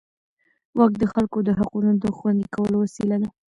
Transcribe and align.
واک 0.77 0.93
د 1.01 1.03
خلکو 1.13 1.37
د 1.47 1.49
حقونو 1.59 1.91
د 2.03 2.05
خوندي 2.17 2.45
کولو 2.53 2.75
وسیله 2.83 3.15
ده. 3.21 3.29